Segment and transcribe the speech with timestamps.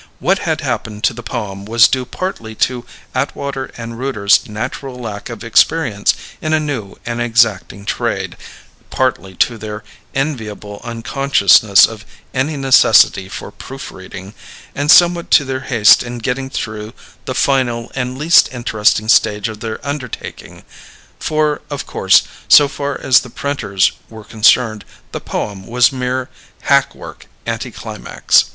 [0.19, 5.29] What had happened to the poem was due partly to Atwater & Rooter's natural lack
[5.29, 8.35] of experience in a new and exacting trade;
[8.89, 9.83] partly to their
[10.15, 12.03] enviable unconsciousness of
[12.33, 14.33] any necessity for proof reading;
[14.73, 16.93] and somewhat to their haste in getting through
[17.25, 20.63] the final and least interesting stage of their undertaking;
[21.19, 26.27] for of course so far as the printers were concerned, the poem was mere
[26.61, 28.45] hack work anti climax.